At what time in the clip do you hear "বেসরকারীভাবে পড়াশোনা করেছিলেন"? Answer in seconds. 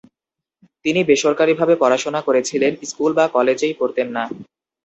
1.09-2.71